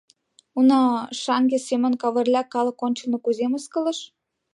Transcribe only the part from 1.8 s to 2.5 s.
Кавырля